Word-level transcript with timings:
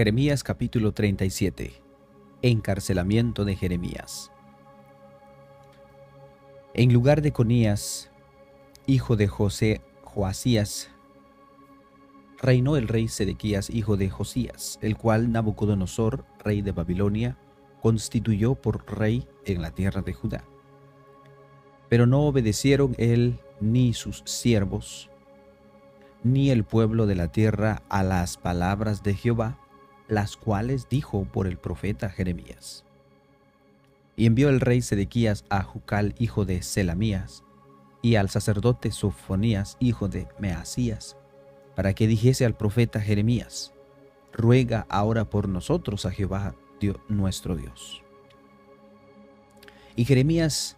Jeremías 0.00 0.42
capítulo 0.42 0.92
37 0.92 1.74
Encarcelamiento 2.40 3.44
de 3.44 3.54
Jeremías 3.54 4.32
En 6.72 6.90
lugar 6.94 7.20
de 7.20 7.32
Conías, 7.32 8.10
hijo 8.86 9.16
de 9.16 9.28
José 9.28 9.82
Joasías, 10.02 10.88
reinó 12.40 12.78
el 12.78 12.88
rey 12.88 13.08
Sedequías, 13.08 13.68
hijo 13.68 13.98
de 13.98 14.08
Josías, 14.08 14.78
el 14.80 14.96
cual 14.96 15.32
Nabucodonosor, 15.32 16.24
rey 16.42 16.62
de 16.62 16.72
Babilonia, 16.72 17.36
constituyó 17.82 18.54
por 18.54 18.90
rey 18.98 19.28
en 19.44 19.60
la 19.60 19.72
tierra 19.72 20.00
de 20.00 20.14
Judá. 20.14 20.44
Pero 21.90 22.06
no 22.06 22.22
obedecieron 22.22 22.94
él 22.96 23.38
ni 23.60 23.92
sus 23.92 24.22
siervos, 24.24 25.10
ni 26.24 26.48
el 26.48 26.64
pueblo 26.64 27.04
de 27.04 27.16
la 27.16 27.30
tierra 27.30 27.82
a 27.90 28.02
las 28.02 28.38
palabras 28.38 29.02
de 29.02 29.12
Jehová, 29.12 29.58
las 30.10 30.36
cuales 30.36 30.88
dijo 30.90 31.24
por 31.24 31.46
el 31.46 31.56
profeta 31.56 32.10
Jeremías. 32.10 32.84
Y 34.16 34.26
envió 34.26 34.50
el 34.50 34.60
rey 34.60 34.82
Sedequías 34.82 35.44
a 35.48 35.62
Jucal, 35.62 36.14
hijo 36.18 36.44
de 36.44 36.62
Selamías, 36.62 37.44
y 38.02 38.16
al 38.16 38.28
sacerdote 38.28 38.90
Sofonías, 38.90 39.78
hijo 39.80 40.08
de 40.08 40.28
Measías, 40.38 41.16
para 41.74 41.94
que 41.94 42.06
dijese 42.06 42.44
al 42.44 42.54
profeta 42.54 43.00
Jeremías, 43.00 43.72
ruega 44.32 44.86
ahora 44.90 45.30
por 45.30 45.48
nosotros 45.48 46.04
a 46.04 46.10
Jehová 46.10 46.54
nuestro 47.08 47.56
Dios. 47.56 48.02
Y 49.96 50.04
Jeremías 50.04 50.76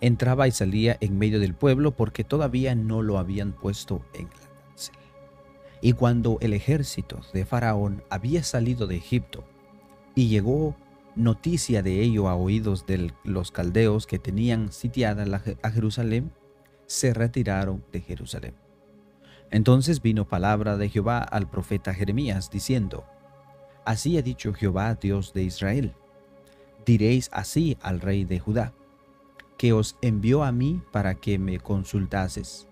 entraba 0.00 0.48
y 0.48 0.50
salía 0.50 0.96
en 1.00 1.18
medio 1.18 1.40
del 1.40 1.54
pueblo 1.54 1.94
porque 1.94 2.24
todavía 2.24 2.74
no 2.74 3.02
lo 3.02 3.18
habían 3.18 3.52
puesto 3.52 4.02
en 4.14 4.28
la. 4.28 4.49
Y 5.82 5.94
cuando 5.94 6.38
el 6.40 6.52
ejército 6.52 7.20
de 7.32 7.44
Faraón 7.44 8.02
había 8.10 8.42
salido 8.42 8.86
de 8.86 8.96
Egipto 8.96 9.44
y 10.14 10.28
llegó 10.28 10.76
noticia 11.16 11.82
de 11.82 12.02
ello 12.02 12.28
a 12.28 12.36
oídos 12.36 12.86
de 12.86 13.12
los 13.24 13.50
caldeos 13.50 14.06
que 14.06 14.18
tenían 14.18 14.72
sitiada 14.72 15.24
a 15.62 15.70
Jerusalén, 15.70 16.32
se 16.86 17.14
retiraron 17.14 17.84
de 17.92 18.00
Jerusalén. 18.00 18.54
Entonces 19.50 20.02
vino 20.02 20.28
palabra 20.28 20.76
de 20.76 20.88
Jehová 20.88 21.18
al 21.18 21.48
profeta 21.48 21.92
Jeremías, 21.94 22.50
diciendo, 22.50 23.04
Así 23.84 24.16
ha 24.18 24.22
dicho 24.22 24.52
Jehová, 24.52 24.94
Dios 24.94 25.32
de 25.32 25.42
Israel. 25.42 25.94
Diréis 26.86 27.28
así 27.32 27.76
al 27.82 28.00
rey 28.00 28.24
de 28.24 28.38
Judá, 28.38 28.72
que 29.58 29.72
os 29.72 29.96
envió 30.02 30.44
a 30.44 30.52
mí 30.52 30.82
para 30.92 31.16
que 31.16 31.38
me 31.38 31.58
consultases. 31.58 32.68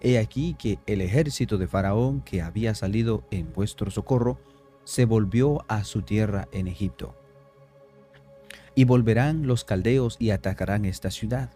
He 0.00 0.18
aquí 0.18 0.54
que 0.58 0.78
el 0.86 1.00
ejército 1.00 1.58
de 1.58 1.66
Faraón 1.66 2.20
que 2.20 2.42
había 2.42 2.74
salido 2.74 3.24
en 3.30 3.52
vuestro 3.52 3.90
socorro 3.90 4.38
se 4.84 5.04
volvió 5.04 5.64
a 5.68 5.84
su 5.84 6.02
tierra 6.02 6.48
en 6.52 6.68
Egipto. 6.68 7.14
Y 8.74 8.84
volverán 8.84 9.46
los 9.46 9.64
caldeos 9.64 10.16
y 10.18 10.30
atacarán 10.30 10.84
esta 10.84 11.10
ciudad, 11.10 11.50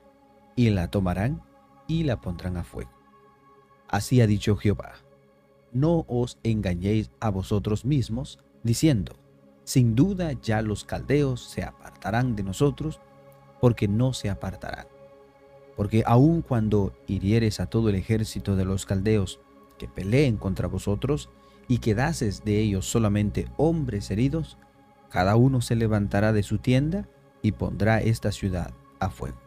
y 0.56 0.70
la 0.70 0.90
tomarán 0.90 1.42
y 1.86 2.04
la 2.04 2.20
pondrán 2.20 2.56
a 2.56 2.64
fuego. 2.64 2.90
Así 3.88 4.20
ha 4.20 4.26
dicho 4.26 4.56
Jehová, 4.56 4.94
no 5.72 6.04
os 6.08 6.38
engañéis 6.42 7.10
a 7.20 7.30
vosotros 7.30 7.84
mismos, 7.84 8.38
diciendo, 8.62 9.14
sin 9.64 9.94
duda 9.94 10.32
ya 10.32 10.62
los 10.62 10.84
caldeos 10.84 11.42
se 11.44 11.62
apartarán 11.62 12.34
de 12.34 12.42
nosotros, 12.42 13.00
porque 13.60 13.86
no 13.86 14.12
se 14.12 14.30
apartarán. 14.30 14.86
Porque 15.80 16.02
aun 16.04 16.42
cuando 16.42 16.92
hirieres 17.06 17.58
a 17.58 17.64
todo 17.64 17.88
el 17.88 17.94
ejército 17.94 18.54
de 18.54 18.66
los 18.66 18.84
caldeos 18.84 19.40
que 19.78 19.88
peleen 19.88 20.36
contra 20.36 20.68
vosotros, 20.68 21.30
y 21.68 21.78
quedases 21.78 22.44
de 22.44 22.60
ellos 22.60 22.84
solamente 22.84 23.48
hombres 23.56 24.10
heridos, 24.10 24.58
cada 25.08 25.36
uno 25.36 25.62
se 25.62 25.76
levantará 25.76 26.34
de 26.34 26.42
su 26.42 26.58
tienda 26.58 27.08
y 27.40 27.52
pondrá 27.52 28.02
esta 28.02 28.30
ciudad 28.30 28.74
a 28.98 29.08
fuego. 29.08 29.38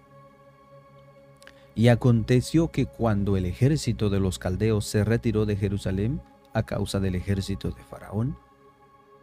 Y 1.76 1.90
aconteció 1.90 2.72
que 2.72 2.88
cuando 2.88 3.38
el 3.38 3.46
ejército 3.46 4.10
de 4.10 4.20
los 4.20 4.40
caldeos 4.40 4.88
se 4.88 5.04
retiró 5.04 5.46
de 5.46 5.56
Jerusalén 5.56 6.20
a 6.52 6.64
causa 6.64 7.00
del 7.00 7.14
ejército 7.14 7.70
de 7.70 7.84
Faraón, 7.84 8.40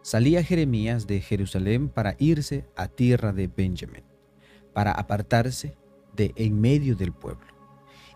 salía 0.01 0.45
Jeremías 0.45 1.07
de 1.07 1.19
Jerusalén 1.19 1.89
para 1.89 2.15
irse 2.19 2.69
a 2.77 2.87
tierra 2.87 3.33
de 3.33 3.49
Benjamín, 3.49 4.05
para 4.71 4.93
apartarse 4.93 5.75
de 6.15 6.33
en 6.35 6.59
medio 6.59 6.95
del 6.95 7.11
pueblo. 7.11 7.47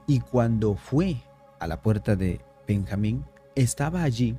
Y 0.07 0.19
cuando 0.19 0.75
fue 0.75 1.17
a 1.59 1.67
la 1.67 1.81
puerta 1.81 2.15
de 2.15 2.41
Benjamín, 2.67 3.25
estaba 3.55 4.03
allí 4.03 4.37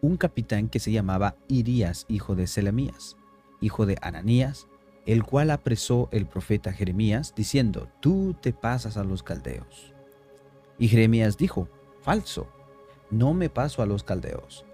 un 0.00 0.16
capitán 0.18 0.68
que 0.68 0.80
se 0.80 0.92
llamaba 0.92 1.36
Irías, 1.48 2.04
hijo 2.08 2.34
de 2.34 2.46
Selemías, 2.46 3.16
hijo 3.60 3.86
de 3.86 3.96
Ananías, 4.02 4.66
el 5.06 5.24
cual 5.24 5.50
apresó 5.50 6.10
el 6.12 6.26
profeta 6.26 6.72
Jeremías, 6.72 7.32
diciendo, 7.34 7.88
Tú 8.00 8.36
te 8.38 8.52
pasas 8.52 8.98
a 8.98 9.04
los 9.04 9.22
caldeos. 9.22 9.94
Y 10.78 10.88
Jeremías 10.88 11.38
dijo, 11.38 11.68
Falso, 12.02 12.48
no 13.10 13.32
me 13.32 13.48
paso 13.48 13.80
a 13.80 13.86
los 13.86 14.02
caldeos. 14.02 14.66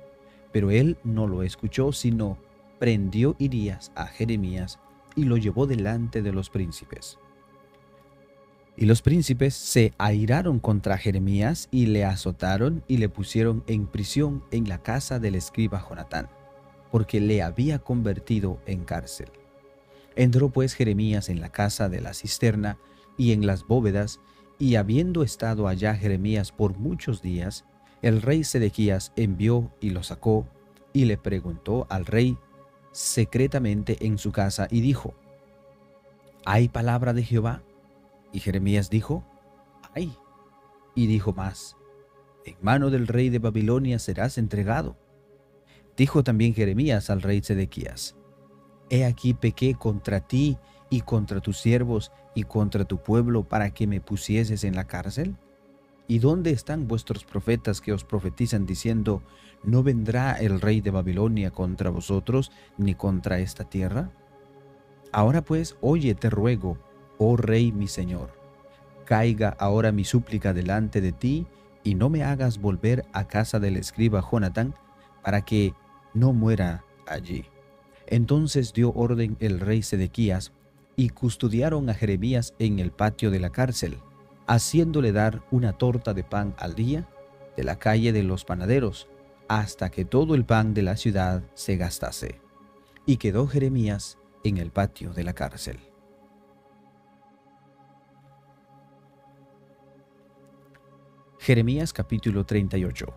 Pero 0.50 0.72
él 0.72 0.98
no 1.04 1.28
lo 1.28 1.44
escuchó, 1.44 1.92
sino 1.92 2.36
prendió 2.80 3.36
Irías 3.38 3.92
a 3.94 4.06
Jeremías 4.08 4.80
y 5.14 5.24
lo 5.24 5.36
llevó 5.36 5.66
delante 5.66 6.22
de 6.22 6.32
los 6.32 6.50
príncipes. 6.50 7.19
Y 8.76 8.86
los 8.86 9.02
príncipes 9.02 9.54
se 9.54 9.92
airaron 9.98 10.58
contra 10.58 10.96
Jeremías 10.96 11.68
y 11.70 11.86
le 11.86 12.04
azotaron 12.04 12.82
y 12.88 12.96
le 12.96 13.08
pusieron 13.08 13.62
en 13.66 13.86
prisión 13.86 14.42
en 14.50 14.68
la 14.68 14.82
casa 14.82 15.18
del 15.18 15.34
escriba 15.34 15.84
Jonatán, 15.86 16.28
porque 16.90 17.20
le 17.20 17.42
había 17.42 17.78
convertido 17.78 18.60
en 18.66 18.84
cárcel. 18.84 19.30
Entró 20.16 20.50
pues 20.50 20.74
Jeremías 20.74 21.28
en 21.28 21.40
la 21.40 21.50
casa 21.50 21.88
de 21.88 22.00
la 22.00 22.14
cisterna 22.14 22.78
y 23.16 23.32
en 23.32 23.46
las 23.46 23.66
bóvedas, 23.66 24.20
y 24.58 24.76
habiendo 24.76 25.22
estado 25.22 25.68
allá 25.68 25.94
Jeremías 25.94 26.52
por 26.52 26.78
muchos 26.78 27.22
días, 27.22 27.64
el 28.02 28.22
rey 28.22 28.44
Sedequías 28.44 29.12
envió 29.16 29.70
y 29.80 29.90
lo 29.90 30.02
sacó, 30.02 30.46
y 30.92 31.04
le 31.04 31.16
preguntó 31.16 31.86
al 31.90 32.06
rey 32.06 32.38
secretamente 32.92 33.98
en 34.06 34.18
su 34.18 34.32
casa, 34.32 34.68
y 34.70 34.80
dijo, 34.80 35.14
¿Hay 36.44 36.68
palabra 36.68 37.12
de 37.12 37.22
Jehová? 37.22 37.62
Y 38.32 38.40
Jeremías 38.40 38.90
dijo, 38.90 39.24
Hay. 39.94 40.16
Y 40.94 41.06
dijo 41.06 41.32
más, 41.32 41.76
En 42.44 42.56
mano 42.60 42.90
del 42.90 43.06
rey 43.06 43.30
de 43.30 43.38
Babilonia 43.38 43.98
serás 43.98 44.38
entregado. 44.38 44.96
Dijo 45.96 46.24
también 46.24 46.54
Jeremías 46.54 47.10
al 47.10 47.22
rey 47.22 47.42
Sedequías, 47.42 48.16
He 48.88 49.04
aquí 49.04 49.34
pequé 49.34 49.74
contra 49.74 50.20
ti 50.20 50.58
y 50.90 51.02
contra 51.02 51.40
tus 51.40 51.58
siervos 51.58 52.10
y 52.34 52.42
contra 52.42 52.84
tu 52.84 52.98
pueblo 52.98 53.44
para 53.44 53.70
que 53.70 53.86
me 53.86 54.00
pusieses 54.00 54.64
en 54.64 54.74
la 54.74 54.84
cárcel? 54.84 55.36
¿Y 56.08 56.18
dónde 56.18 56.50
están 56.50 56.88
vuestros 56.88 57.24
profetas 57.24 57.80
que 57.80 57.92
os 57.92 58.04
profetizan 58.04 58.66
diciendo, 58.66 59.22
no 59.62 59.84
vendrá 59.84 60.32
el 60.32 60.60
rey 60.60 60.80
de 60.80 60.90
Babilonia 60.90 61.52
contra 61.52 61.90
vosotros 61.90 62.50
ni 62.76 62.94
contra 62.94 63.38
esta 63.38 63.64
tierra? 63.64 64.10
Ahora 65.12 65.42
pues, 65.42 65.76
oye, 65.80 66.14
te 66.16 66.28
ruego, 66.28 66.78
oh 67.22 67.36
rey 67.36 67.70
mi 67.70 67.86
señor, 67.86 68.30
caiga 69.04 69.54
ahora 69.58 69.92
mi 69.92 70.04
súplica 70.04 70.54
delante 70.54 71.02
de 71.02 71.12
ti 71.12 71.46
y 71.84 71.94
no 71.94 72.08
me 72.08 72.24
hagas 72.24 72.58
volver 72.58 73.04
a 73.12 73.28
casa 73.28 73.60
del 73.60 73.76
escriba 73.76 74.22
Jonatán 74.22 74.74
para 75.22 75.42
que 75.42 75.74
no 76.14 76.32
muera 76.32 76.82
allí. 77.06 77.44
Entonces 78.06 78.72
dio 78.72 78.92
orden 78.94 79.36
el 79.38 79.60
rey 79.60 79.82
Sedequías, 79.82 80.52
y 80.96 81.10
custodiaron 81.10 81.88
a 81.88 81.94
Jeremías 81.94 82.54
en 82.58 82.78
el 82.78 82.90
patio 82.90 83.30
de 83.30 83.40
la 83.40 83.50
cárcel, 83.50 83.98
haciéndole 84.46 85.12
dar 85.12 85.42
una 85.50 85.72
torta 85.72 86.12
de 86.12 86.24
pan 86.24 86.54
al 86.58 86.74
día 86.74 87.08
de 87.56 87.64
la 87.64 87.78
calle 87.78 88.12
de 88.12 88.22
los 88.22 88.44
panaderos, 88.44 89.08
hasta 89.48 89.90
que 89.90 90.04
todo 90.04 90.34
el 90.34 90.44
pan 90.44 90.74
de 90.74 90.82
la 90.82 90.96
ciudad 90.96 91.42
se 91.54 91.76
gastase. 91.76 92.40
Y 93.06 93.16
quedó 93.16 93.46
Jeremías 93.46 94.18
en 94.44 94.58
el 94.58 94.70
patio 94.70 95.12
de 95.12 95.24
la 95.24 95.32
cárcel. 95.32 95.89
Jeremías 101.50 101.92
capítulo 101.92 102.46
38 102.46 103.12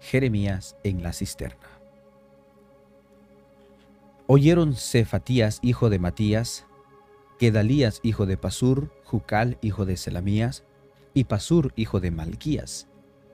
Jeremías 0.00 0.74
en 0.84 1.02
la 1.02 1.12
cisterna. 1.12 1.68
Oyeron 4.26 4.74
Cefatías, 4.74 5.58
hijo 5.60 5.90
de 5.90 5.98
Matías, 5.98 6.64
Gedalías, 7.38 8.00
hijo 8.02 8.24
de 8.24 8.38
Pasur, 8.38 8.90
Jucal, 9.04 9.58
hijo 9.60 9.84
de 9.84 9.98
Selamías, 9.98 10.64
y 11.12 11.24
Pasur, 11.24 11.74
hijo 11.76 12.00
de 12.00 12.10
Malquías, 12.10 12.88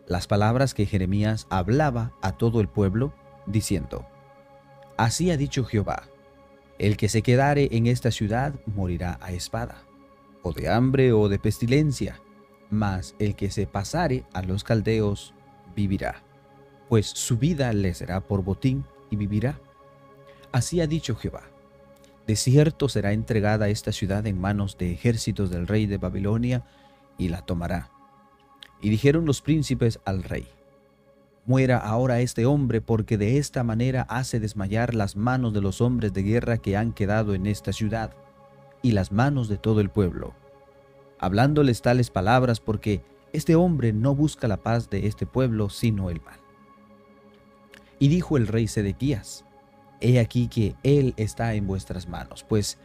las 0.08 0.26
palabras 0.26 0.74
que 0.74 0.86
Jeremías 0.86 1.46
hablaba 1.48 2.12
a 2.20 2.32
todo 2.32 2.60
el 2.60 2.66
pueblo, 2.66 3.14
diciendo, 3.46 4.04
Así 4.96 5.30
ha 5.30 5.36
dicho 5.36 5.64
Jehová, 5.64 6.08
el 6.80 6.96
que 6.96 7.08
se 7.08 7.22
quedare 7.22 7.68
en 7.70 7.86
esta 7.86 8.10
ciudad 8.10 8.52
morirá 8.66 9.16
a 9.22 9.30
espada, 9.30 9.84
o 10.42 10.52
de 10.52 10.68
hambre 10.68 11.12
o 11.12 11.28
de 11.28 11.38
pestilencia, 11.38 12.20
mas 12.70 13.14
el 13.18 13.36
que 13.36 13.50
se 13.50 13.66
pasare 13.66 14.24
a 14.32 14.42
los 14.42 14.64
caldeos 14.64 15.34
vivirá, 15.74 16.22
pues 16.88 17.06
su 17.06 17.38
vida 17.38 17.72
le 17.72 17.94
será 17.94 18.20
por 18.20 18.42
botín 18.42 18.84
y 19.10 19.16
vivirá 19.16 19.58
Así 20.54 20.80
ha 20.80 20.86
dicho 20.86 21.16
Jehová. 21.16 21.42
De 22.28 22.36
cierto 22.36 22.88
será 22.88 23.12
entregada 23.12 23.68
esta 23.70 23.90
ciudad 23.90 24.24
en 24.24 24.40
manos 24.40 24.78
de 24.78 24.92
ejércitos 24.92 25.50
del 25.50 25.66
rey 25.66 25.86
de 25.86 25.98
Babilonia, 25.98 26.62
y 27.18 27.28
la 27.28 27.42
tomará. 27.42 27.90
Y 28.80 28.88
dijeron 28.88 29.26
los 29.26 29.40
príncipes 29.40 29.98
al 30.04 30.22
rey, 30.22 30.46
Muera 31.44 31.78
ahora 31.78 32.20
este 32.20 32.46
hombre, 32.46 32.80
porque 32.80 33.18
de 33.18 33.38
esta 33.38 33.64
manera 33.64 34.02
hace 34.02 34.38
desmayar 34.38 34.94
las 34.94 35.16
manos 35.16 35.52
de 35.54 35.60
los 35.60 35.80
hombres 35.80 36.12
de 36.12 36.22
guerra 36.22 36.58
que 36.58 36.76
han 36.76 36.92
quedado 36.92 37.34
en 37.34 37.46
esta 37.46 37.72
ciudad, 37.72 38.14
y 38.80 38.92
las 38.92 39.10
manos 39.10 39.48
de 39.48 39.58
todo 39.58 39.80
el 39.80 39.90
pueblo. 39.90 40.34
Hablándoles 41.24 41.80
tales 41.80 42.10
palabras, 42.10 42.60
porque 42.60 43.00
este 43.32 43.54
hombre 43.54 43.94
no 43.94 44.14
busca 44.14 44.46
la 44.46 44.58
paz 44.58 44.90
de 44.90 45.06
este 45.06 45.24
pueblo, 45.24 45.70
sino 45.70 46.10
el 46.10 46.20
mal. 46.20 46.38
Y 47.98 48.08
dijo 48.08 48.36
el 48.36 48.46
rey 48.46 48.68
Sedequías, 48.68 49.46
He 50.02 50.20
aquí 50.20 50.48
que 50.48 50.74
él 50.82 51.14
está 51.16 51.54
en 51.54 51.66
vuestras 51.66 52.10
manos, 52.10 52.44
pues 52.46 52.76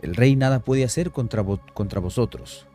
el 0.00 0.16
rey 0.16 0.34
nada 0.34 0.64
puede 0.64 0.82
hacer 0.82 1.12
contra, 1.12 1.44
contra 1.72 2.00
vosotros. 2.00 2.66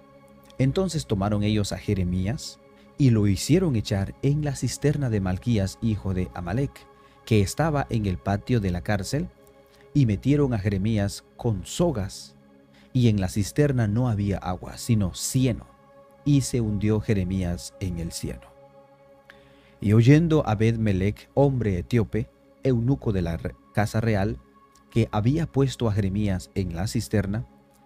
Entonces 0.57 1.05
tomaron 1.05 1.43
ellos 1.43 1.73
a 1.73 1.77
Jeremías 1.77 2.61
y 2.97 3.09
lo 3.09 3.27
hicieron 3.27 3.75
echar 3.75 4.15
en 4.21 4.45
la 4.45 4.55
cisterna 4.55 5.09
de 5.09 5.19
Malquías, 5.19 5.79
hijo 5.81 6.13
de 6.13 6.31
Amalek, 6.33 6.87
que 7.25 7.41
estaba 7.41 7.87
en 7.89 8.05
el 8.05 8.17
patio 8.17 8.61
de 8.61 8.71
la 8.71 8.79
cárcel, 8.83 9.27
y 9.93 10.05
metieron 10.05 10.53
a 10.53 10.59
Jeremías 10.59 11.25
con 11.35 11.65
sogas, 11.65 12.36
y 12.93 13.09
en 13.09 13.21
la 13.21 13.29
cisterna 13.29 13.87
no 13.87 14.09
había 14.09 14.37
agua, 14.37 14.77
sino 14.77 15.13
cieno, 15.13 15.65
y 16.25 16.41
se 16.41 16.61
hundió 16.61 16.99
Jeremías 16.99 17.73
en 17.79 17.99
el 17.99 18.11
cieno. 18.11 18.47
Y 19.79 19.93
oyendo 19.93 20.43
Abed-Melech, 20.45 21.29
hombre 21.33 21.77
etíope, 21.77 22.29
eunuco 22.63 23.11
de 23.11 23.21
la 23.21 23.37
casa 23.73 24.01
real, 24.01 24.37
que 24.89 25.09
había 25.11 25.45
puesto 25.45 25.87
a 25.87 25.93
Jeremías 25.93 26.49
en 26.55 26.75
la 26.75 26.87
cisterna, 26.87 27.45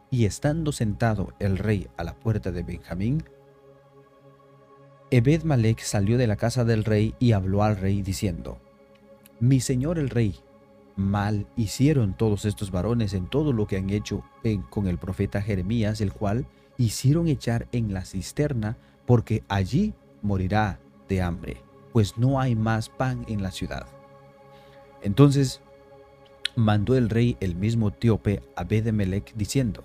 y 0.10 0.26
estando 0.26 0.72
sentado 0.72 1.34
el 1.40 1.58
rey 1.58 1.88
a 1.98 2.04
la 2.04 2.14
puerta 2.14 2.52
de 2.52 2.64
Benjamín, 2.64 3.24
Ebed 5.14 5.44
Malek 5.44 5.80
salió 5.80 6.18
de 6.18 6.26
la 6.26 6.38
casa 6.38 6.64
del 6.64 6.86
rey 6.86 7.16
y 7.20 7.34
habló 7.34 7.64
al 7.64 7.76
rey 7.76 8.02
diciendo, 8.02 8.60
Mi 9.42 9.60
señor 9.60 10.00
el 10.00 10.10
rey, 10.10 10.40
mal 10.96 11.48
hicieron 11.56 12.16
todos 12.16 12.46
estos 12.46 12.72
varones 12.72 13.14
en 13.14 13.28
todo 13.28 13.54
lo 13.54 13.68
que 13.68 13.78
han 13.78 13.90
hecho 13.90 14.24
con 14.70 14.88
el 14.88 14.98
profeta 14.98 15.42
Jeremías, 15.42 16.02
el 16.02 16.14
cual 16.14 16.46
hicieron 16.78 17.28
echar 17.28 17.68
en 17.72 17.94
la 17.94 18.06
cisterna, 18.06 18.78
porque 19.06 19.44
allí 19.48 19.94
morirá 20.22 20.80
de 21.10 21.22
hambre, 21.22 21.58
pues 21.94 22.18
no 22.18 22.40
hay 22.40 22.56
más 22.56 22.90
pan 22.90 23.26
en 23.28 23.42
la 23.42 23.52
ciudad. 23.52 23.88
Entonces 25.02 25.62
mandó 26.56 26.96
el 26.96 27.10
rey 27.10 27.38
el 27.40 27.56
mismo 27.56 27.90
etíope 27.90 28.44
Abedemelech 28.56 29.34
diciendo, 29.36 29.84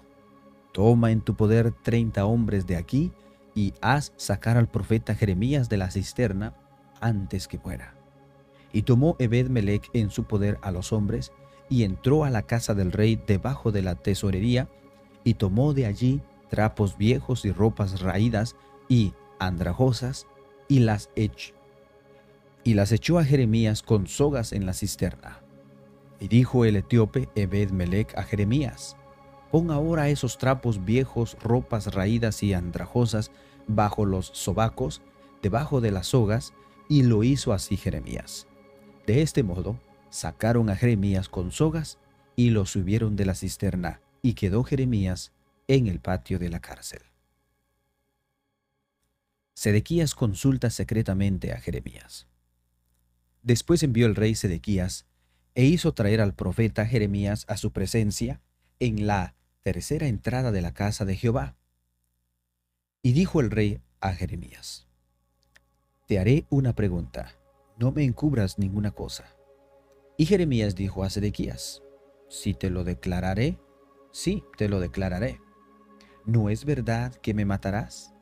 Toma 0.73 1.11
en 1.11 1.23
tu 1.23 1.35
poder 1.35 1.73
treinta 1.73 2.26
hombres 2.26 2.67
de 2.67 2.76
aquí, 2.76 3.12
y 3.55 3.73
haz 3.81 4.12
sacar 4.17 4.59
al 4.59 4.69
profeta 4.69 5.14
Jeremías 5.14 5.70
de 5.70 5.79
la 5.79 5.91
cisterna 5.91 6.55
antes 7.00 7.49
que 7.49 7.59
muera. 7.59 7.95
Y 8.72 8.82
tomó 8.82 9.16
Ebed-Melech 9.18 9.90
en 9.92 10.10
su 10.10 10.24
poder 10.24 10.58
a 10.62 10.70
los 10.70 10.92
hombres, 10.92 11.32
y 11.68 11.82
entró 11.82 12.24
a 12.24 12.30
la 12.30 12.42
casa 12.42 12.74
del 12.74 12.92
rey 12.92 13.20
debajo 13.26 13.72
de 13.72 13.82
la 13.82 13.94
tesorería, 13.94 14.68
y 15.24 15.34
tomó 15.34 15.74
de 15.74 15.86
allí 15.86 16.20
trapos 16.48 16.96
viejos 16.96 17.44
y 17.44 17.52
ropas 17.52 18.00
raídas 18.00 18.56
y 18.88 19.12
andrajosas, 19.38 20.26
y 20.68 20.80
las 20.80 21.10
echó, 21.16 21.54
y 22.64 22.74
las 22.74 22.92
echó 22.92 23.18
a 23.18 23.24
Jeremías 23.24 23.82
con 23.82 24.06
sogas 24.06 24.52
en 24.52 24.66
la 24.66 24.72
cisterna. 24.72 25.40
Y 26.20 26.28
dijo 26.28 26.64
el 26.64 26.76
etíope 26.76 27.28
Ebed-Melech 27.34 28.16
a 28.16 28.22
Jeremías, 28.22 28.96
Pon 29.50 29.70
ahora 29.70 30.08
esos 30.08 30.38
trapos 30.38 30.84
viejos, 30.84 31.36
ropas 31.40 31.94
raídas 31.94 32.42
y 32.42 32.52
andrajosas 32.52 33.30
bajo 33.68 34.04
los 34.04 34.26
sobacos, 34.26 35.02
debajo 35.42 35.80
de 35.80 35.92
las 35.92 36.08
sogas, 36.08 36.52
y 36.88 37.02
lo 37.02 37.24
hizo 37.24 37.52
así 37.52 37.76
Jeremías. 37.76 38.46
De 39.06 39.23
este 39.23 39.44
modo, 39.44 39.81
sacaron 40.11 40.69
a 40.69 40.75
Jeremías 40.75 41.29
con 41.29 41.53
sogas 41.53 41.99
y 42.35 42.50
lo 42.50 42.67
subieron 42.67 43.14
de 43.14 43.25
la 43.25 43.35
cisterna, 43.35 44.00
y 44.20 44.35
quedó 44.35 44.64
Jeremías 44.64 45.32
en 45.69 45.87
el 45.87 46.00
patio 46.00 46.41
de 46.41 46.49
la 46.49 46.61
cárcel. 46.61 47.03
Sedequías 49.55 50.14
consulta 50.14 50.70
secretamente 50.70 51.53
a 51.53 51.61
Jeremías. 51.61 52.26
Después 53.43 53.85
envió 53.85 54.06
el 54.06 54.17
rey 54.17 54.35
Sedequías 54.35 55.06
e 55.55 55.64
hizo 55.64 55.94
traer 55.94 56.20
al 56.20 56.35
profeta 56.35 56.85
Jeremías 56.85 57.44
a 57.49 57.56
su 57.56 57.73
presencia 57.73 58.41
en 58.81 59.06
la 59.06 59.37
tercera 59.62 60.09
entrada 60.09 60.50
de 60.50 60.61
la 60.61 60.75
casa 60.75 61.05
de 61.05 61.17
Jehová. 61.17 61.56
Y 63.02 63.12
dijo 63.12 63.41
el 63.41 63.52
rey 63.52 63.81
a 64.00 64.12
Jeremías, 64.12 64.88
Te 66.06 66.19
haré 66.19 66.44
una 66.50 66.75
pregunta, 66.75 67.37
no 67.78 67.93
me 67.93 68.05
encubras 68.05 68.58
ninguna 68.58 68.90
cosa. 68.90 69.37
Y 70.17 70.26
Jeremías 70.26 70.75
dijo 70.75 71.05
a 71.05 71.11
Sedequías, 71.11 71.82
Si 72.28 72.55
te 72.55 72.70
lo 72.70 72.84
declararé, 72.84 73.58
sí, 74.12 74.43
te 74.56 74.69
lo 74.69 74.81
declararé. 74.81 75.40
¿No 76.25 76.49
es 76.49 76.64
verdad 76.64 77.14
que 77.17 77.34
me 77.34 77.44
matarás? 77.44 78.14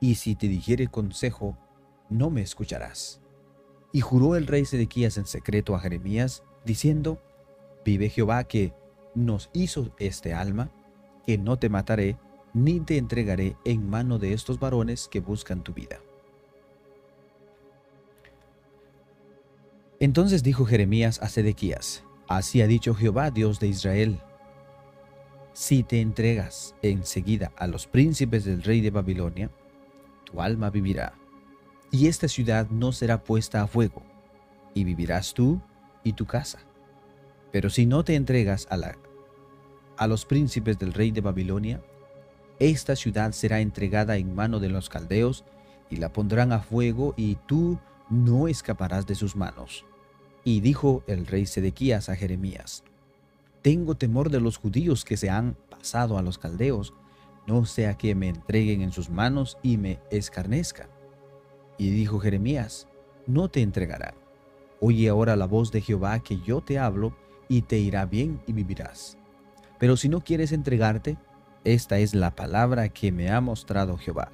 Y 0.00 0.16
si 0.16 0.34
te 0.34 0.48
dijere 0.48 0.88
consejo, 0.88 1.58
no 2.08 2.30
me 2.30 2.42
escucharás. 2.42 3.20
Y 3.92 4.00
juró 4.00 4.34
el 4.34 4.46
rey 4.46 4.64
Sedequías 4.64 5.18
en 5.18 5.26
secreto 5.26 5.74
a 5.74 5.80
Jeremías, 5.80 6.42
diciendo, 6.64 7.22
Vive 7.84 8.08
Jehová 8.08 8.44
que 8.44 8.72
nos 9.14 9.50
hizo 9.52 9.94
este 9.98 10.32
alma, 10.32 10.70
que 11.26 11.36
no 11.36 11.58
te 11.58 11.68
mataré, 11.68 12.16
ni 12.54 12.80
te 12.80 12.96
entregaré 12.96 13.56
en 13.64 13.88
mano 13.88 14.18
de 14.18 14.32
estos 14.32 14.58
varones 14.58 15.08
que 15.08 15.20
buscan 15.20 15.62
tu 15.62 15.74
vida. 15.74 16.00
Entonces 20.02 20.42
dijo 20.42 20.64
Jeremías 20.64 21.20
a 21.22 21.28
Sedequías, 21.28 22.02
Así 22.26 22.60
ha 22.60 22.66
dicho 22.66 22.92
Jehová, 22.92 23.30
Dios 23.30 23.60
de 23.60 23.68
Israel, 23.68 24.18
si 25.52 25.84
te 25.84 26.00
entregas 26.00 26.74
enseguida 26.82 27.52
a 27.56 27.68
los 27.68 27.86
príncipes 27.86 28.44
del 28.44 28.64
rey 28.64 28.80
de 28.80 28.90
Babilonia, 28.90 29.48
tu 30.24 30.42
alma 30.42 30.70
vivirá, 30.70 31.14
y 31.92 32.08
esta 32.08 32.26
ciudad 32.26 32.68
no 32.68 32.90
será 32.90 33.22
puesta 33.22 33.62
a 33.62 33.68
fuego, 33.68 34.02
y 34.74 34.82
vivirás 34.82 35.34
tú 35.34 35.62
y 36.02 36.14
tu 36.14 36.26
casa. 36.26 36.58
Pero 37.52 37.70
si 37.70 37.86
no 37.86 38.02
te 38.02 38.16
entregas 38.16 38.66
a, 38.70 38.80
a 39.98 40.06
los 40.08 40.26
príncipes 40.26 40.80
del 40.80 40.94
rey 40.94 41.12
de 41.12 41.20
Babilonia, 41.20 41.80
esta 42.58 42.96
ciudad 42.96 43.30
será 43.30 43.60
entregada 43.60 44.16
en 44.16 44.34
mano 44.34 44.58
de 44.58 44.68
los 44.68 44.88
caldeos, 44.88 45.44
y 45.90 45.98
la 45.98 46.12
pondrán 46.12 46.50
a 46.50 46.58
fuego, 46.58 47.14
y 47.16 47.36
tú 47.46 47.78
no 48.10 48.48
escaparás 48.48 49.06
de 49.06 49.14
sus 49.14 49.36
manos. 49.36 49.86
Y 50.44 50.60
dijo 50.60 51.02
el 51.06 51.26
rey 51.26 51.46
Sedequías 51.46 52.08
a 52.08 52.16
Jeremías, 52.16 52.84
Tengo 53.62 53.94
temor 53.94 54.30
de 54.30 54.40
los 54.40 54.56
judíos 54.56 55.04
que 55.04 55.16
se 55.16 55.30
han 55.30 55.56
pasado 55.70 56.18
a 56.18 56.22
los 56.22 56.38
caldeos, 56.38 56.94
no 57.46 57.64
sea 57.64 57.96
que 57.96 58.14
me 58.14 58.28
entreguen 58.28 58.82
en 58.82 58.92
sus 58.92 59.10
manos 59.10 59.58
y 59.62 59.76
me 59.76 60.00
escarnezcan. 60.10 60.88
Y 61.78 61.90
dijo 61.90 62.18
Jeremías, 62.18 62.88
No 63.26 63.48
te 63.48 63.62
entregarán. 63.62 64.14
Oye 64.80 65.08
ahora 65.08 65.36
la 65.36 65.46
voz 65.46 65.70
de 65.70 65.80
Jehová 65.80 66.20
que 66.20 66.40
yo 66.40 66.60
te 66.60 66.78
hablo, 66.78 67.14
y 67.48 67.62
te 67.62 67.78
irá 67.78 68.06
bien 68.06 68.40
y 68.46 68.52
vivirás. 68.54 69.18
Pero 69.78 69.98
si 69.98 70.08
no 70.08 70.22
quieres 70.22 70.52
entregarte, 70.52 71.18
esta 71.64 71.98
es 71.98 72.14
la 72.14 72.34
palabra 72.34 72.88
que 72.88 73.12
me 73.12 73.30
ha 73.30 73.40
mostrado 73.42 73.98
Jehová. 73.98 74.32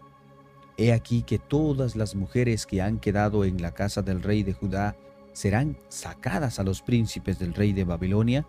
He 0.76 0.92
aquí 0.92 1.22
que 1.22 1.38
todas 1.38 1.96
las 1.96 2.14
mujeres 2.14 2.64
que 2.64 2.80
han 2.80 3.00
quedado 3.00 3.44
en 3.44 3.60
la 3.60 3.72
casa 3.72 4.02
del 4.02 4.22
rey 4.22 4.44
de 4.44 4.52
Judá 4.52 4.96
serán 5.32 5.78
sacadas 5.88 6.58
a 6.58 6.64
los 6.64 6.82
príncipes 6.82 7.38
del 7.38 7.54
rey 7.54 7.73
de 7.73 7.85
Babilonia, 7.85 8.47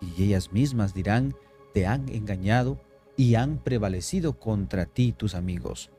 y 0.00 0.24
ellas 0.24 0.52
mismas 0.52 0.94
dirán, 0.94 1.34
te 1.72 1.86
han 1.86 2.08
engañado 2.08 2.80
y 3.16 3.34
han 3.34 3.58
prevalecido 3.58 4.38
contra 4.38 4.86
ti 4.86 5.12
tus 5.12 5.34
amigos. 5.34 5.90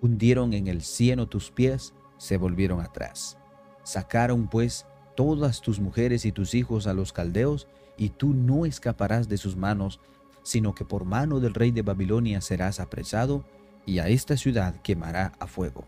Hundieron 0.00 0.52
en 0.52 0.66
el 0.66 0.82
cieno 0.82 1.28
tus 1.28 1.50
pies, 1.50 1.94
se 2.18 2.36
volvieron 2.36 2.80
atrás. 2.80 3.38
Sacaron 3.82 4.48
pues 4.48 4.86
todas 5.14 5.60
tus 5.60 5.78
mujeres 5.80 6.24
y 6.24 6.32
tus 6.32 6.54
hijos 6.54 6.86
a 6.86 6.94
los 6.94 7.12
caldeos, 7.12 7.68
y 7.96 8.08
tú 8.08 8.34
no 8.34 8.66
escaparás 8.66 9.28
de 9.28 9.36
sus 9.36 9.56
manos, 9.56 10.00
sino 10.42 10.74
que 10.74 10.84
por 10.84 11.04
mano 11.04 11.40
del 11.40 11.54
rey 11.54 11.70
de 11.70 11.82
Babilonia 11.82 12.40
serás 12.40 12.80
apresado, 12.80 13.44
y 13.86 13.98
a 13.98 14.08
esta 14.08 14.36
ciudad 14.36 14.80
quemará 14.82 15.32
a 15.38 15.46
fuego. 15.46 15.84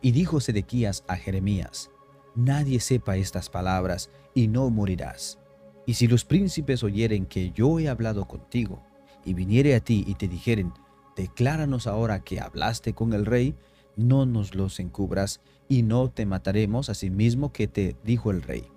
Y 0.00 0.12
dijo 0.12 0.40
Sedequías 0.40 1.04
a 1.08 1.16
Jeremías, 1.16 1.90
Nadie 2.38 2.78
sepa 2.78 3.16
estas 3.16 3.50
palabras, 3.50 4.10
y 4.32 4.46
no 4.46 4.70
morirás. 4.70 5.40
Y 5.86 5.94
si 5.94 6.06
los 6.06 6.24
príncipes 6.24 6.84
oyeren 6.84 7.26
que 7.26 7.50
yo 7.50 7.80
he 7.80 7.88
hablado 7.88 8.28
contigo, 8.28 8.80
y 9.24 9.34
viniere 9.34 9.74
a 9.74 9.80
ti 9.80 10.04
y 10.06 10.14
te 10.14 10.28
dijeren, 10.28 10.72
Decláranos 11.16 11.88
ahora 11.88 12.20
que 12.20 12.38
hablaste 12.38 12.94
con 12.94 13.12
el 13.12 13.26
rey, 13.26 13.56
no 13.96 14.24
nos 14.24 14.54
los 14.54 14.78
encubras, 14.78 15.40
y 15.68 15.82
no 15.82 16.10
te 16.12 16.26
mataremos, 16.26 16.90
asimismo 16.90 17.52
que 17.52 17.66
te 17.66 17.96
dijo 18.04 18.30
el 18.30 18.42
rey. 18.42 18.68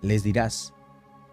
Les 0.00 0.22
dirás, 0.22 0.72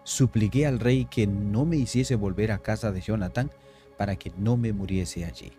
supliqué 0.02 0.66
al 0.66 0.80
rey 0.80 1.04
que 1.04 1.28
no 1.28 1.66
me 1.66 1.76
hiciese 1.76 2.16
volver 2.16 2.50
a 2.50 2.58
casa 2.58 2.90
de 2.90 3.00
Jonathan 3.00 3.48
para 3.96 4.16
que 4.16 4.32
no 4.36 4.56
me 4.56 4.72
muriese 4.72 5.24
allí. 5.24 5.52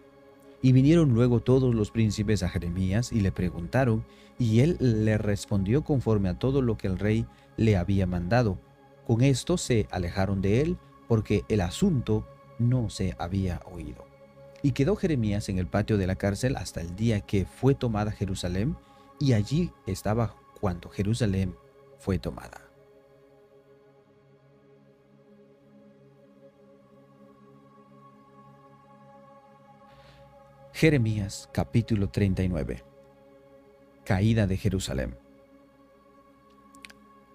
Y 0.62 0.74
vinieron 0.74 1.14
luego 1.14 1.40
todos 1.40 1.74
los 1.74 1.92
príncipes 1.92 2.44
a 2.44 2.50
Jeremías 2.50 3.12
y 3.12 3.22
le 3.22 3.32
preguntaron, 3.32 4.06
y 4.38 4.60
él 4.60 4.78
le 4.80 5.18
respondió 5.18 5.84
conforme 5.84 6.30
a 6.30 6.38
todo 6.38 6.62
lo 6.62 6.78
que 6.78 6.88
el 6.88 7.00
rey 7.00 7.26
le 7.58 7.78
había 7.78 8.06
mandado. 8.08 8.60
Con 9.06 9.22
esto 9.22 9.58
se 9.58 9.88
alejaron 9.92 10.42
de 10.42 10.62
él, 10.62 10.78
porque 11.08 11.44
el 11.50 11.62
asunto 11.62 12.28
no 12.60 12.90
se 12.90 13.16
había 13.18 13.62
oído. 13.72 14.06
Y 14.64 14.72
quedó 14.74 14.96
Jeremías 14.96 15.50
en 15.50 15.58
el 15.58 15.68
patio 15.68 15.98
de 15.98 16.08
la 16.08 16.16
cárcel 16.16 16.56
hasta 16.56 16.82
el 16.82 16.96
día 16.96 17.22
que 17.22 17.46
fue 17.46 17.74
tomada 17.74 18.12
Jerusalén, 18.12 18.78
y 19.20 19.34
allí 19.34 19.72
estaba 19.88 20.36
cuando 20.60 20.90
Jerusalén 20.90 21.56
fue 22.00 22.20
tomada. 22.20 22.71
Jeremías 30.82 31.48
capítulo 31.54 32.10
39 32.10 32.84
Caída 34.04 34.48
de 34.48 34.58
Jerusalén 34.58 35.16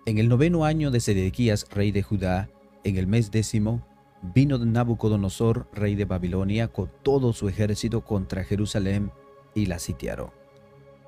En 0.05 0.19
el 0.19 0.29
noveno 0.29 0.65
año 0.65 0.91
de 0.91 0.99
Sedequías, 0.99 1.69
rey 1.71 1.93
de 1.93 2.03
Judá, 2.03 2.51
en 2.83 2.97
el 2.97 3.07
mes 3.07 3.31
décimo, 3.31 3.87
vino 4.35 4.59
Nabucodonosor, 4.59 5.69
rey 5.73 5.95
de 5.95 6.07
Babilonia, 6.07 6.67
con 6.67 6.91
todo 7.05 7.33
su 7.33 7.49
ejército 7.49 8.01
contra 8.01 8.43
Jerusalén 8.43 9.13
y 9.55 9.67
la 9.67 9.79
sitiaron. 9.79 10.31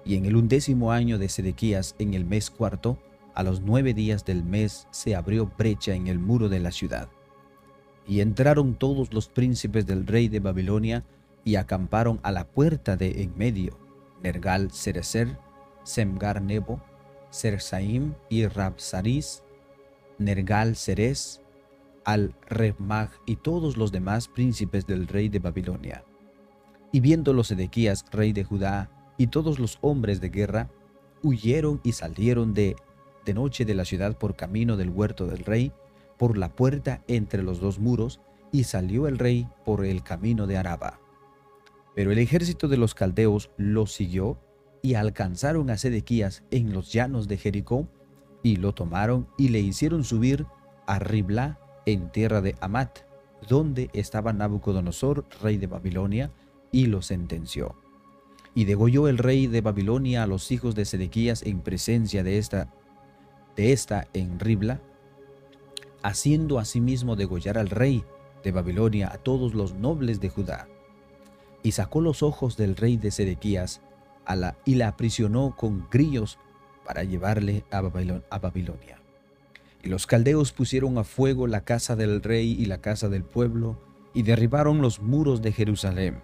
Y 0.05 0.15
en 0.15 0.25
el 0.25 0.37
undécimo 0.37 0.93
año 0.93 1.19
de 1.19 1.29
Sedequías, 1.29 1.97
en 1.99 2.15
el 2.15 2.25
mes 2.25 2.51
cuarto, 2.51 2.99
a 3.35 3.43
los 3.43 3.63
nueve 3.63 3.95
días 3.95 4.25
del 4.25 4.45
mes, 4.45 4.87
se 4.93 5.17
abrió 5.17 5.51
brecha 5.59 5.93
en 5.95 6.07
el 6.07 6.21
muro 6.21 6.49
de 6.49 6.61
la 6.61 6.71
ciudad. 6.71 7.09
Y 8.07 8.21
entraron 8.21 8.77
todos 8.77 9.13
los 9.13 9.27
príncipes 9.27 9.87
del 9.87 10.07
rey 10.07 10.29
de 10.29 10.39
Babilonia, 10.39 11.05
y 11.45 11.57
acamparon 11.57 12.21
a 12.23 12.33
la 12.33 12.47
puerta 12.47 12.97
de 12.97 13.23
en 13.23 13.37
medio, 13.37 13.79
Nergal 14.23 14.71
Serecer, 14.71 15.39
Semgar 15.85 16.43
Nebo, 16.43 16.81
Sersaim 17.31 18.15
y 18.29 18.47
Rabsaris, 18.47 19.43
Nergal 20.19 20.77
Ceres, 20.77 21.41
al 22.05 22.35
Remag 22.47 23.11
y 23.27 23.37
todos 23.37 23.77
los 23.77 23.93
demás 23.93 24.29
príncipes 24.29 24.87
del 24.87 25.07
rey 25.07 25.29
de 25.29 25.39
Babilonia. 25.39 26.05
Y 26.91 27.01
viéndolo 27.01 27.45
Sedequías, 27.45 28.05
rey 28.11 28.33
de 28.33 28.45
Judá, 28.45 28.91
y 29.19 29.27
todos 29.27 29.59
los 29.59 29.79
hombres 29.83 30.21
de 30.21 30.31
guerra, 30.31 30.71
huyeron 31.23 31.81
y 31.83 31.93
salieron 31.93 32.55
de, 32.55 32.77
de 33.27 33.35
noche 33.35 33.65
de 33.65 33.75
la 33.75 33.85
ciudad 33.85 34.17
por 34.17 34.37
camino 34.37 34.77
del 34.77 34.91
huerto 34.91 35.27
del 35.27 35.45
rey, 35.45 35.73
por 36.17 36.39
la 36.39 36.49
puerta 36.49 37.03
entre 37.09 37.43
los 37.43 37.61
dos 37.61 37.79
muros, 37.79 38.21
y 38.53 38.65
salió 38.65 39.07
el 39.07 39.19
rey 39.19 39.47
por 39.65 39.85
el 39.85 40.03
camino 40.03 40.47
de 40.47 40.57
Araba. 40.57 40.99
Pero 41.99 42.13
el 42.13 42.19
ejército 42.21 42.69
de 42.69 42.77
los 42.77 42.95
caldeos 42.95 43.51
lo 43.57 43.89
siguió 43.89 44.39
y 44.83 44.95
alcanzaron 44.95 45.69
a 45.69 45.77
Sedequías 45.77 46.45
en 46.53 46.73
los 46.73 46.93
llanos 46.93 47.27
de 47.27 47.39
Jericó 47.39 47.89
y 48.45 48.55
lo 48.55 48.73
tomaron 48.73 49.27
y 49.37 49.49
le 49.49 49.59
hicieron 49.59 50.05
subir 50.05 50.47
a 50.87 51.01
Ribla 51.01 51.59
en 51.87 52.13
tierra 52.13 52.41
de 52.41 52.55
Amat, 52.61 53.01
donde 53.49 53.91
estaba 53.95 54.33
Nabucodonosor, 54.33 55.25
rey 55.43 55.57
de 55.57 55.67
Babilonia, 55.67 56.31
y 56.71 56.87
lo 56.87 57.03
sentenció. 57.03 57.75
Y 58.55 58.65
degolló 58.65 59.09
el 59.09 59.19
rey 59.19 59.49
de 59.49 59.61
Babilonia 59.61 60.23
a 60.23 60.29
los 60.29 60.53
hijos 60.53 60.77
de 60.77 60.85
Sedequías 60.85 61.43
en 61.43 61.63
presencia 61.63 62.23
de 62.23 62.39
esta, 62.39 62.73
de 63.57 63.73
esta 63.73 64.07
en 64.13 64.39
Ribla, 64.39 64.81
haciendo 66.05 66.61
asimismo 66.61 67.17
degollar 67.17 67.59
al 67.59 67.71
rey 67.71 68.05
de 68.45 68.53
Babilonia 68.53 69.11
a 69.13 69.19
todos 69.19 69.53
los 69.53 69.75
nobles 69.75 70.21
de 70.21 70.29
Judá 70.29 70.69
y 71.63 71.73
sacó 71.73 72.01
los 72.01 72.23
ojos 72.23 72.57
del 72.57 72.77
rey 72.77 72.97
de 72.97 73.11
Sedequías 73.11 73.81
a 74.25 74.37
la, 74.37 74.57
y 74.65 74.75
la 74.75 74.89
aprisionó 74.89 75.57
con 75.57 75.89
grillos 75.91 76.39
para 76.85 77.05
llevarle 77.05 77.65
a, 77.71 77.81
Babilonia. 77.81 79.01
Y 79.83 79.89
los 79.89 80.07
caldeos 80.07 80.53
pusieron 80.53 80.99
a 80.99 81.05
fuego 81.05 81.47
la 81.47 81.63
casa 81.63 81.97
del 81.97 82.23
rey 82.23 82.57
y 82.59 82.67
la 82.67 82.79
casa 82.79 83.09
del 83.09 83.25
pueblo, 83.25 83.79
y 84.15 84.23
derribaron 84.23 84.81
los 84.81 85.01
muros 85.01 85.43
de 85.43 85.53
Jerusalén. 85.53 86.21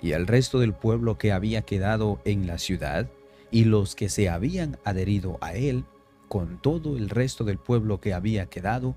Y 0.00 0.12
el 0.12 0.26
resto 0.26 0.58
del 0.58 0.72
pueblo 0.72 1.18
que 1.18 1.32
había 1.32 1.62
quedado 1.62 2.20
en 2.24 2.46
la 2.46 2.58
ciudad, 2.58 3.08
y 3.50 3.64
los 3.64 3.94
que 3.94 4.08
se 4.08 4.28
habían 4.28 4.78
adherido 4.84 5.38
a 5.40 5.54
él, 5.54 5.84
con 6.28 6.60
todo 6.60 6.96
el 6.96 7.10
resto 7.10 7.44
del 7.44 7.58
pueblo 7.58 8.00
que 8.00 8.14
había 8.14 8.46
quedado, 8.46 8.96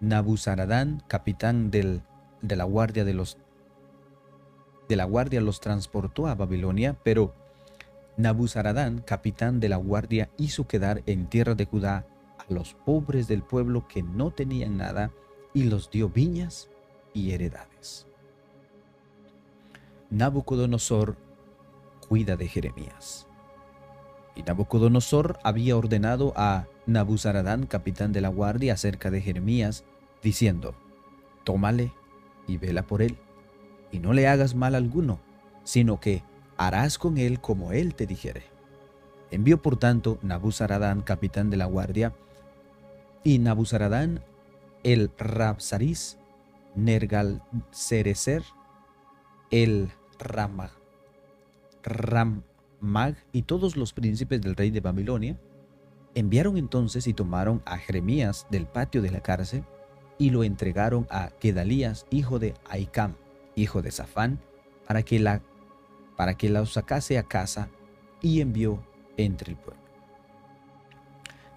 Nabuzaradán, 0.00 1.02
capitán 1.08 1.70
del, 1.70 2.02
de 2.40 2.56
la 2.56 2.64
guardia 2.64 3.04
de 3.04 3.14
los 3.14 3.38
de 4.88 4.96
la 4.96 5.04
guardia 5.04 5.40
los 5.40 5.60
transportó 5.60 6.26
a 6.26 6.34
Babilonia, 6.34 6.96
pero 7.02 7.32
Nabuzaradán, 8.16 9.00
capitán 9.00 9.60
de 9.60 9.68
la 9.68 9.76
guardia, 9.76 10.30
hizo 10.36 10.66
quedar 10.66 11.02
en 11.06 11.26
tierra 11.26 11.54
de 11.54 11.64
Judá 11.64 12.06
a 12.38 12.52
los 12.52 12.74
pobres 12.74 13.26
del 13.26 13.42
pueblo 13.42 13.88
que 13.88 14.02
no 14.02 14.30
tenían 14.30 14.76
nada 14.76 15.10
y 15.52 15.64
los 15.64 15.90
dio 15.90 16.08
viñas 16.08 16.68
y 17.12 17.32
heredades. 17.32 18.06
Nabucodonosor 20.10 21.16
cuida 22.08 22.36
de 22.36 22.46
Jeremías. 22.46 23.26
Y 24.36 24.42
Nabucodonosor 24.42 25.38
había 25.42 25.76
ordenado 25.76 26.32
a 26.36 26.66
Nabuzaradán, 26.86 27.66
capitán 27.66 28.12
de 28.12 28.20
la 28.20 28.28
guardia, 28.28 28.74
acerca 28.74 29.10
de 29.10 29.20
Jeremías, 29.20 29.84
diciendo, 30.22 30.74
Tómale 31.44 31.92
y 32.46 32.58
vela 32.58 32.82
por 32.82 33.00
él 33.02 33.16
y 33.94 34.00
no 34.00 34.12
le 34.12 34.26
hagas 34.26 34.56
mal 34.56 34.74
alguno, 34.74 35.20
sino 35.62 36.00
que 36.00 36.24
harás 36.56 36.98
con 36.98 37.16
él 37.16 37.40
como 37.40 37.70
él 37.70 37.94
te 37.94 38.06
dijere. 38.06 38.42
Envió 39.30 39.62
por 39.62 39.76
tanto 39.76 40.18
Nabuzaradán, 40.20 41.02
capitán 41.02 41.48
de 41.48 41.56
la 41.56 41.66
guardia, 41.66 42.12
y 43.22 43.38
Nabuzaradán 43.38 44.20
el 44.82 45.12
Rabsaris, 45.16 46.18
Nergal 46.74 47.40
Cerecer, 47.70 48.42
el 49.52 49.90
Ramag, 50.18 50.72
Rammag 51.84 53.16
y 53.30 53.42
todos 53.42 53.76
los 53.76 53.92
príncipes 53.92 54.40
del 54.40 54.56
rey 54.56 54.72
de 54.72 54.80
Babilonia, 54.80 55.38
enviaron 56.16 56.56
entonces 56.56 57.06
y 57.06 57.14
tomaron 57.14 57.62
a 57.64 57.78
Jeremías 57.78 58.48
del 58.50 58.66
patio 58.66 59.02
de 59.02 59.12
la 59.12 59.20
cárcel 59.20 59.64
y 60.18 60.30
lo 60.30 60.42
entregaron 60.42 61.06
a 61.10 61.30
Gedalías, 61.40 62.06
hijo 62.10 62.40
de 62.40 62.54
Aicam, 62.68 63.14
hijo 63.56 63.82
de 63.82 63.90
Safán, 63.90 64.40
para 64.86 65.02
que 65.02 65.18
la 65.18 65.42
para 66.16 66.36
que 66.36 66.48
la 66.48 66.64
sacase 66.64 67.18
a 67.18 67.24
casa 67.24 67.68
y 68.22 68.40
envió 68.40 68.80
entre 69.16 69.50
el 69.50 69.56
pueblo. 69.56 69.82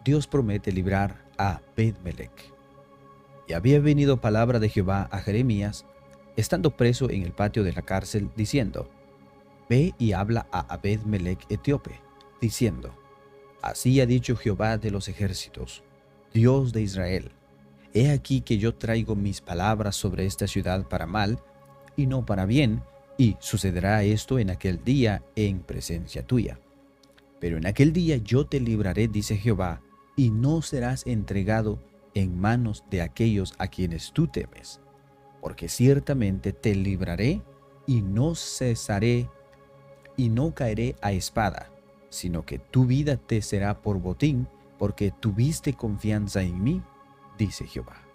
Dios 0.04 0.26
promete 0.26 0.72
librar 0.72 1.24
a 1.38 1.62
Bedmelech. 1.76 2.54
Y 3.48 3.54
había 3.54 3.80
venido 3.80 4.20
palabra 4.20 4.60
de 4.60 4.70
Jehová 4.70 5.08
a 5.12 5.20
Jeremías, 5.20 5.86
estando 6.36 6.76
preso 6.76 7.10
en 7.10 7.24
el 7.24 7.34
patio 7.34 7.64
de 7.64 7.74
la 7.74 7.84
cárcel, 7.84 8.32
diciendo, 8.36 8.90
Ve 9.70 9.94
y 9.98 10.14
habla 10.14 10.48
a 10.52 10.74
Abed-Melech 10.74 11.46
etíope, 11.50 12.00
diciendo, 12.42 12.94
Así 13.62 14.02
ha 14.02 14.06
dicho 14.06 14.36
Jehová 14.36 14.78
de 14.78 14.92
los 14.92 15.08
ejércitos, 15.08 15.84
Dios 16.34 16.74
de 16.74 16.82
Israel, 16.82 17.32
He 17.94 18.12
aquí 18.12 18.42
que 18.42 18.58
yo 18.58 18.76
traigo 18.76 19.16
mis 19.16 19.42
palabras 19.42 19.96
sobre 19.96 20.26
esta 20.26 20.46
ciudad 20.46 20.88
para 20.88 21.08
mal, 21.08 21.40
y 21.98 22.06
no 22.06 22.26
para 22.26 22.46
bien, 22.46 22.82
y 23.18 23.36
sucederá 23.40 24.04
esto 24.04 24.40
en 24.40 24.52
aquel 24.52 24.84
día 24.84 25.24
en 25.36 25.60
presencia 25.60 26.26
tuya. 26.26 26.60
Pero 27.40 27.58
en 27.58 27.66
aquel 27.66 27.92
día 27.92 28.18
yo 28.18 28.46
te 28.46 28.62
libraré, 28.62 29.08
dice 29.10 29.36
Jehová, 29.36 29.82
y 30.16 30.30
no 30.30 30.62
serás 30.62 31.06
entregado 31.06 31.80
en 32.14 32.40
manos 32.40 32.84
de 32.90 33.02
aquellos 33.02 33.54
a 33.58 33.68
quienes 33.68 34.14
tú 34.14 34.28
temes, 34.28 34.80
porque 35.42 35.68
ciertamente 35.68 36.54
te 36.54 36.74
libraré 36.76 37.42
y 37.86 38.02
no 38.02 38.36
cesaré 38.36 39.30
y 40.16 40.30
no 40.30 40.54
caeré 40.54 40.96
a 41.02 41.12
espada, 41.12 41.72
sino 42.10 42.46
que 42.46 42.60
tu 42.60 42.86
vida 42.86 43.18
te 43.18 43.42
será 43.42 43.82
por 43.82 44.00
botín, 44.00 44.48
porque 44.80 45.12
tuviste 45.12 45.74
confianza 45.74 46.42
en 46.42 46.64
mí, 46.64 46.82
dice 47.38 47.66
Jehová. 47.66 48.07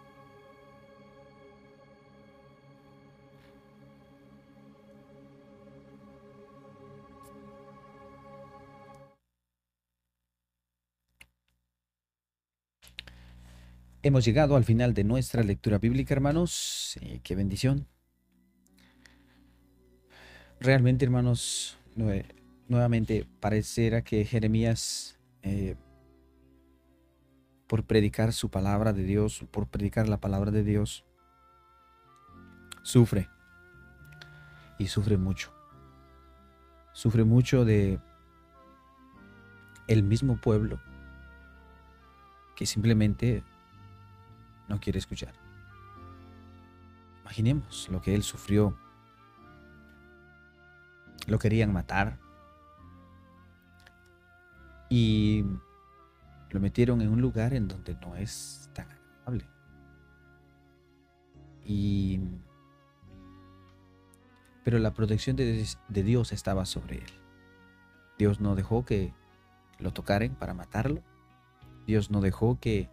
Hemos 14.05 14.25
llegado 14.25 14.57
al 14.57 14.65
final 14.65 14.95
de 14.95 15.05
nuestra 15.05 15.45
lectura 15.45 15.79
bíblica, 15.79 16.13
hermanos. 16.13 16.99
Eh, 17.01 17.21
qué 17.23 17.37
bendición. 17.37 17.87
Realmente, 20.59 21.05
hermanos, 21.05 21.79
nuevamente 22.67 23.29
pareciera 23.39 24.03
que 24.03 24.25
Jeremías, 24.25 25.21
eh, 25.43 25.77
por 27.69 27.85
predicar 27.85 28.33
su 28.33 28.51
palabra 28.51 28.93
de 28.93 29.05
Dios, 29.05 29.45
por 29.53 29.69
predicar 29.69 30.09
la 30.09 30.19
palabra 30.19 30.51
de 30.51 30.65
Dios, 30.65 31.05
sufre. 32.83 33.29
Y 34.81 34.89
sufre 34.89 35.17
mucho. 35.17 35.53
Sufre 36.93 37.23
mucho 37.23 37.65
de 37.65 38.01
el 39.87 40.03
mismo 40.03 40.41
pueblo 40.41 40.81
que 42.57 42.67
simplemente 42.67 43.45
no 44.69 44.81
quiere 44.81 44.99
escuchar. 44.99 45.35
Imaginemos 47.23 47.89
lo 47.91 48.01
que 48.01 48.15
él 48.15 48.23
sufrió. 48.23 48.77
Lo 51.27 51.39
querían 51.39 51.73
matar. 51.73 52.19
Y 54.89 55.45
lo 56.51 56.61
metieron 56.61 57.01
en 57.01 57.09
un 57.09 57.21
lugar 57.21 57.55
en 57.55 57.69
donde 57.69 57.95
no 57.95 58.17
es 58.17 58.69
tan 58.75 58.87
agradable. 58.91 59.47
Y 61.65 62.21
pero 64.65 64.79
la 64.79 64.95
protección 64.95 65.37
de, 65.37 65.67
Dios 65.89 66.33
estaba 66.33 66.67
sobre 66.67 66.99
él. 66.99 67.11
Dios 68.19 68.41
no 68.41 68.55
dejó 68.55 68.85
que 68.85 69.13
lo 69.79 69.93
tocaren 69.93 70.35
para 70.35 70.55
matarlo. 70.55 71.03
Dios 71.87 72.11
no 72.11 72.21
dejó 72.21 72.61
que 72.61 72.89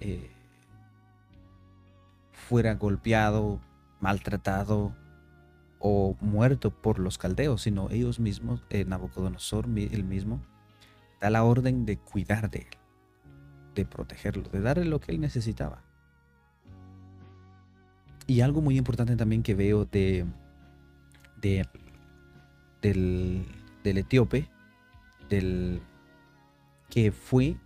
eh, 0.00 0.30
fuera 2.40 2.74
golpeado, 2.74 3.60
maltratado 4.00 4.94
o 5.78 6.16
muerto 6.20 6.70
por 6.70 6.98
los 6.98 7.18
caldeos, 7.18 7.62
sino 7.62 7.90
ellos 7.90 8.18
mismos, 8.20 8.62
eh, 8.70 8.84
Nabucodonosor, 8.84 9.66
él 9.76 10.04
mismo, 10.04 10.40
da 11.20 11.30
la 11.30 11.44
orden 11.44 11.86
de 11.86 11.98
cuidar 11.98 12.50
de 12.50 12.60
él, 12.60 12.76
de 13.74 13.84
protegerlo, 13.84 14.42
de 14.48 14.60
darle 14.60 14.84
lo 14.84 15.00
que 15.00 15.12
él 15.12 15.20
necesitaba. 15.20 15.82
Y 18.26 18.42
algo 18.42 18.60
muy 18.60 18.76
importante 18.76 19.16
también 19.16 19.42
que 19.42 19.54
veo 19.54 19.84
de, 19.84 20.24
de 21.40 21.66
del, 22.80 23.44
del 23.82 23.98
etíope, 23.98 24.48
del 25.28 25.80
que 26.88 27.12
fue 27.12 27.56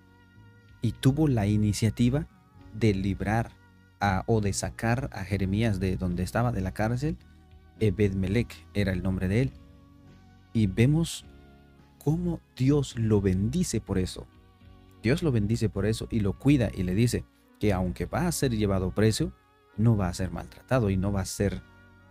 y 0.82 0.92
tuvo 0.92 1.28
la 1.28 1.46
iniciativa 1.46 2.26
de 2.74 2.94
librar 2.94 3.50
o 4.26 4.40
de 4.40 4.52
sacar 4.52 5.08
a 5.12 5.24
Jeremías 5.24 5.80
de 5.80 5.96
donde 5.96 6.22
estaba, 6.22 6.52
de 6.52 6.60
la 6.60 6.72
cárcel. 6.72 7.16
Ebed-Melech 7.80 8.66
era 8.74 8.92
el 8.92 9.02
nombre 9.02 9.28
de 9.28 9.42
él. 9.42 9.52
Y 10.52 10.66
vemos 10.66 11.24
cómo 12.02 12.40
Dios 12.56 12.96
lo 12.98 13.20
bendice 13.20 13.80
por 13.80 13.98
eso. 13.98 14.26
Dios 15.02 15.22
lo 15.22 15.32
bendice 15.32 15.68
por 15.68 15.86
eso 15.86 16.06
y 16.10 16.20
lo 16.20 16.38
cuida 16.38 16.70
y 16.72 16.82
le 16.82 16.94
dice 16.94 17.24
que 17.58 17.72
aunque 17.72 18.06
va 18.06 18.26
a 18.26 18.32
ser 18.32 18.52
llevado 18.56 18.90
preso, 18.90 19.32
no 19.76 19.96
va 19.96 20.08
a 20.08 20.14
ser 20.14 20.30
maltratado 20.30 20.90
y 20.90 20.96
no 20.96 21.12
va 21.12 21.22
a 21.22 21.26
ser, 21.26 21.62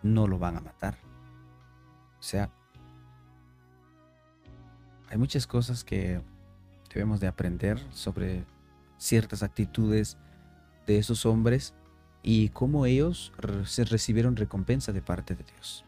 no 0.02 0.28
lo 0.28 0.40
van 0.40 0.58
a 0.58 0.62
matar. 0.62 0.98
O 2.20 2.24
sea, 2.24 2.50
hay 5.10 5.18
muchas 5.18 5.48
cosas 5.48 5.84
que 5.84 6.22
debemos 6.94 7.20
de 7.20 7.28
aprender 7.28 7.80
sobre 7.92 8.46
ciertas 8.98 9.44
actitudes 9.44 10.18
de 10.86 10.98
esos 10.98 11.26
hombres 11.26 11.74
y 12.22 12.50
cómo 12.50 12.86
ellos 12.86 13.32
se 13.66 13.84
recibieron 13.86 14.36
recompensa 14.36 14.92
de 14.92 15.02
parte 15.02 15.36
de 15.36 15.44
Dios. 15.44 15.86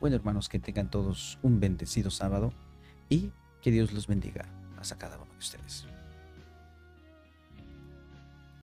Bueno, 0.00 0.16
hermanos, 0.16 0.48
que 0.48 0.58
tengan 0.58 0.90
todos 0.90 1.38
un 1.42 1.58
bendecido 1.58 2.10
sábado 2.10 2.52
y 3.08 3.32
que 3.62 3.70
Dios 3.70 3.92
los 3.92 4.06
bendiga 4.06 4.46
a 4.92 4.98
cada 4.98 5.16
uno 5.16 5.32
de 5.32 5.38
ustedes. 5.38 5.86